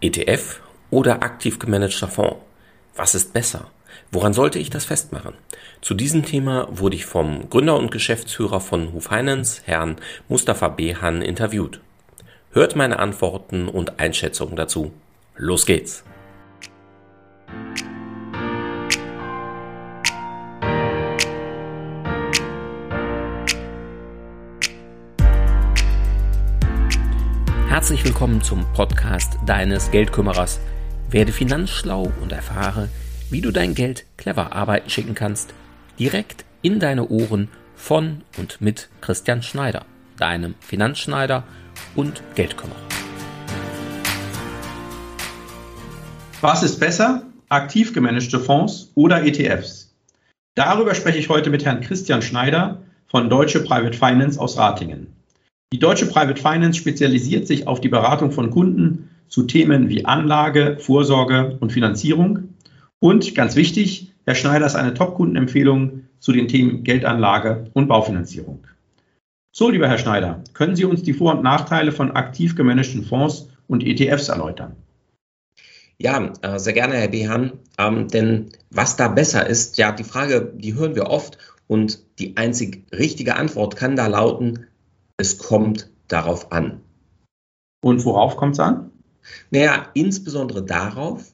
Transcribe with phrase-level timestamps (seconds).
[0.00, 0.60] ETF
[0.90, 2.36] oder aktiv gemanagter Fonds?
[2.96, 3.70] Was ist besser?
[4.10, 5.34] Woran sollte ich das festmachen?
[5.82, 9.96] Zu diesem Thema wurde ich vom Gründer und Geschäftsführer von Who Finance, Herrn
[10.28, 11.80] Mustafa Behan, interviewt.
[12.52, 14.92] Hört meine Antworten und Einschätzungen dazu.
[15.36, 16.02] Los geht's!
[27.70, 30.58] Herzlich willkommen zum Podcast deines Geldkümmerers.
[31.08, 32.88] Werde finanzschlau und erfahre,
[33.30, 35.54] wie du dein Geld clever arbeiten schicken kannst.
[35.96, 39.84] Direkt in deine Ohren von und mit Christian Schneider,
[40.18, 41.44] deinem Finanzschneider
[41.94, 42.80] und Geldkümmerer.
[46.40, 47.22] Was ist besser?
[47.50, 49.94] Aktiv gemanagte Fonds oder ETFs?
[50.56, 55.19] Darüber spreche ich heute mit Herrn Christian Schneider von Deutsche Private Finance aus Ratingen.
[55.72, 60.78] Die Deutsche Private Finance spezialisiert sich auf die Beratung von Kunden zu Themen wie Anlage,
[60.80, 62.54] Vorsorge und Finanzierung.
[62.98, 68.66] Und ganz wichtig, Herr Schneider ist eine Top-Kundenempfehlung zu den Themen Geldanlage und Baufinanzierung.
[69.52, 73.48] So, lieber Herr Schneider, können Sie uns die Vor- und Nachteile von aktiv gemanagten Fonds
[73.68, 74.74] und ETFs erläutern?
[75.98, 77.52] Ja, äh, sehr gerne, Herr Behan.
[77.78, 82.36] Ähm, denn was da besser ist, ja, die Frage, die hören wir oft und die
[82.36, 84.66] einzig richtige Antwort kann da lauten,
[85.20, 86.80] es kommt darauf an.
[87.82, 88.90] Und worauf kommt es an?
[89.50, 91.32] Naja, insbesondere darauf,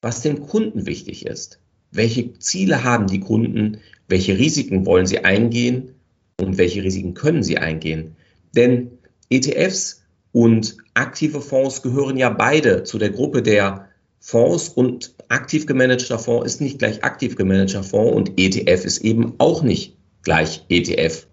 [0.00, 1.60] was dem Kunden wichtig ist.
[1.90, 3.78] Welche Ziele haben die Kunden?
[4.08, 5.94] Welche Risiken wollen sie eingehen?
[6.40, 8.16] Und welche Risiken können sie eingehen?
[8.54, 13.88] Denn ETFs und aktive Fonds gehören ja beide zu der Gruppe der
[14.20, 19.34] Fonds und aktiv gemanagter Fonds ist nicht gleich aktiv gemanagter Fonds und ETF ist eben
[19.38, 21.27] auch nicht gleich ETF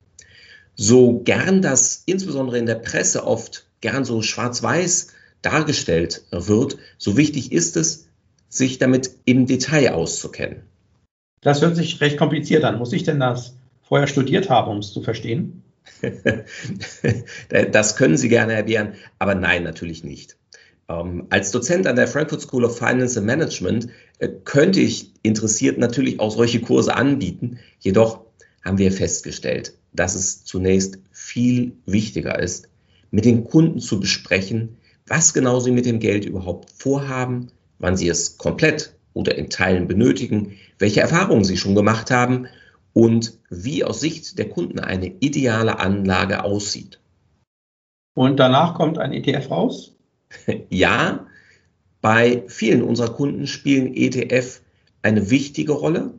[0.75, 5.07] so gern das insbesondere in der Presse oft gern so schwarz-weiß
[5.41, 8.07] dargestellt wird, so wichtig ist es,
[8.49, 10.63] sich damit im Detail auszukennen.
[11.41, 12.79] Das hört sich recht kompliziert an.
[12.79, 15.61] Muss ich denn das vorher studiert haben, um es zu verstehen?
[17.71, 20.37] das können Sie gerne erwähnen, aber nein, natürlich nicht.
[20.89, 25.77] Ähm, als Dozent an der Frankfurt School of Finance and Management äh, könnte ich interessiert
[25.77, 27.59] natürlich auch solche Kurse anbieten.
[27.79, 28.21] Jedoch
[28.65, 32.67] haben wir festgestellt, dass es zunächst viel wichtiger ist,
[33.11, 34.77] mit den Kunden zu besprechen,
[35.07, 39.87] was genau sie mit dem Geld überhaupt vorhaben, wann sie es komplett oder in Teilen
[39.87, 42.47] benötigen, welche Erfahrungen sie schon gemacht haben
[42.93, 46.99] und wie aus Sicht der Kunden eine ideale Anlage aussieht.
[48.15, 49.95] Und danach kommt ein ETF raus?
[50.69, 51.27] ja,
[52.01, 54.61] bei vielen unserer Kunden spielen ETF
[55.01, 56.13] eine wichtige Rolle,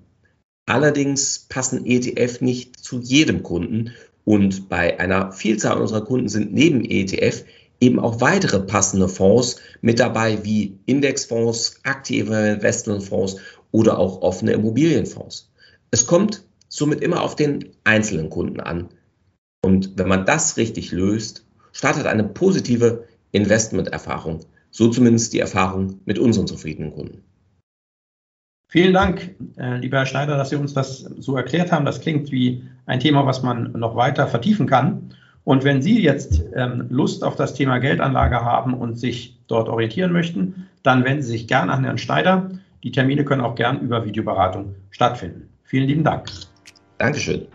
[0.67, 3.93] Allerdings passen ETF nicht zu jedem Kunden
[4.25, 7.45] und bei einer Vielzahl unserer Kunden sind neben ETF
[7.81, 13.37] eben auch weitere passende Fonds mit dabei, wie Indexfonds, aktive Investmentfonds
[13.71, 15.53] oder auch offene Immobilienfonds.
[15.93, 18.89] Es kommt somit immer auf den einzelnen Kunden an.
[19.63, 24.41] Und wenn man das richtig löst, startet eine positive Investmenterfahrung.
[24.71, 27.23] So zumindest die Erfahrung mit unseren zufriedenen Kunden.
[28.69, 31.85] Vielen Dank, äh, lieber Herr Schneider, dass Sie uns das so erklärt haben.
[31.85, 35.15] Das klingt wie ein Thema, was man noch weiter vertiefen kann.
[35.45, 40.13] Und wenn Sie jetzt ähm, Lust auf das Thema Geldanlage haben und sich dort orientieren
[40.13, 42.51] möchten, dann wenden Sie sich gerne an Herrn Schneider.
[42.83, 45.49] Die Termine können auch gern über Videoberatung stattfinden.
[45.63, 46.29] Vielen lieben Dank.
[46.99, 47.47] Dankeschön.